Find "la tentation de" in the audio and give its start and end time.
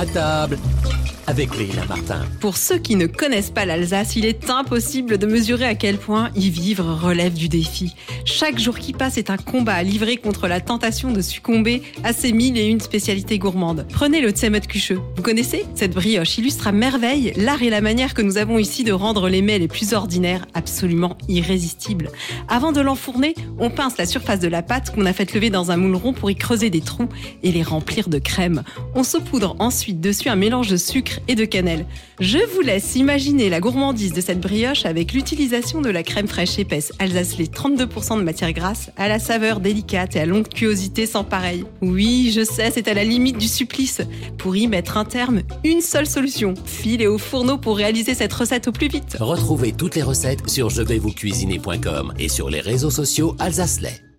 10.48-11.20